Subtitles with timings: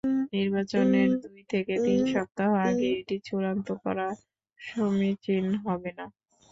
[0.33, 4.07] নির্বাচনের দুই থেকে তিন সপ্তাহ আগে এটি চূড়ান্ত করা
[4.59, 6.05] সমীচীন হবে না।